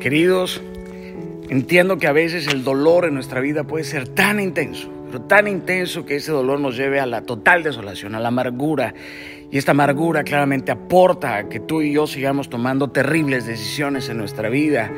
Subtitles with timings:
[0.00, 0.60] Queridos,
[1.48, 5.48] entiendo que a veces el dolor en nuestra vida puede ser tan intenso, pero tan
[5.48, 8.94] intenso que ese dolor nos lleve a la total desolación, a la amargura.
[9.50, 14.18] Y esta amargura claramente aporta a que tú y yo sigamos tomando terribles decisiones en
[14.18, 14.92] nuestra vida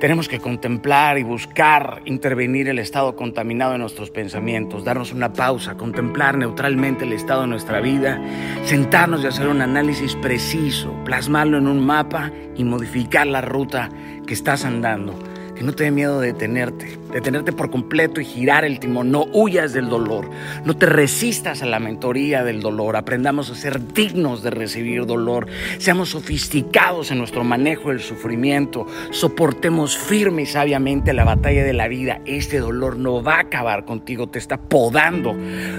[0.00, 5.76] tenemos que contemplar y buscar intervenir el estado contaminado de nuestros pensamientos, darnos una pausa,
[5.76, 8.20] contemplar neutralmente el estado de nuestra vida,
[8.64, 13.88] sentarnos y hacer un análisis preciso, plasmarlo en un mapa y modificar la ruta
[14.26, 18.64] que estás andando que no te dé miedo de detenerte, detenerte por completo y girar
[18.64, 19.10] el timón.
[19.10, 20.28] No huyas del dolor,
[20.64, 22.96] no te resistas a la mentoría del dolor.
[22.96, 25.46] Aprendamos a ser dignos de recibir dolor,
[25.78, 31.88] seamos sofisticados en nuestro manejo del sufrimiento, soportemos firme y sabiamente la batalla de la
[31.88, 32.20] vida.
[32.26, 35.36] Este dolor no va a acabar contigo, te está podando.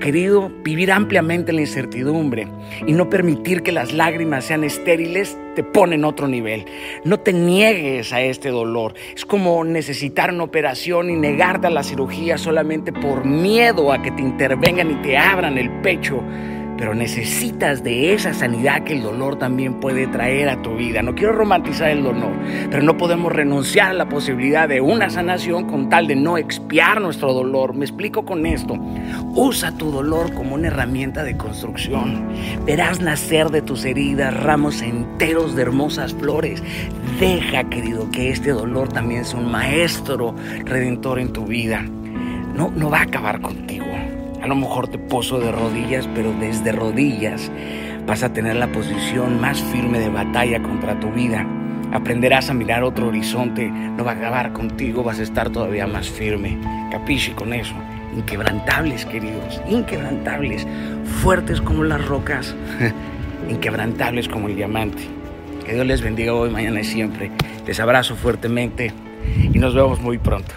[0.00, 2.48] Querido, vivir ampliamente en la incertidumbre
[2.86, 6.66] y no permitir que las lágrimas sean estériles te pone en otro nivel.
[7.04, 8.94] No te niegues a este dolor.
[9.14, 14.10] Es como necesitar una operación y negarte a la cirugía solamente por miedo a que
[14.10, 16.22] te intervengan y te abran el pecho
[16.76, 21.02] pero necesitas de esa sanidad que el dolor también puede traer a tu vida.
[21.02, 22.32] No quiero romantizar el dolor,
[22.70, 27.00] pero no podemos renunciar a la posibilidad de una sanación con tal de no expiar
[27.00, 27.74] nuestro dolor.
[27.74, 28.76] Me explico con esto.
[29.36, 32.26] Usa tu dolor como una herramienta de construcción.
[32.64, 36.62] Verás nacer de tus heridas ramos enteros de hermosas flores.
[37.20, 40.34] Deja, querido, que este dolor también sea un maestro
[40.64, 41.82] redentor en tu vida.
[42.54, 43.86] No, no va a acabar contigo
[44.46, 47.50] a lo mejor te poso de rodillas, pero desde rodillas
[48.06, 51.44] vas a tener la posición más firme de batalla contra tu vida.
[51.96, 56.10] Aprenderás a mirar otro horizonte, no va a acabar contigo, vas a estar todavía más
[56.10, 56.58] firme.
[56.92, 57.74] Capiche con eso.
[58.14, 60.66] Inquebrantables, queridos, inquebrantables,
[61.22, 62.54] fuertes como las rocas,
[63.48, 65.04] inquebrantables como el diamante.
[65.64, 67.30] Que Dios les bendiga hoy, mañana y siempre.
[67.66, 68.92] Les abrazo fuertemente
[69.54, 70.54] y nos vemos muy pronto.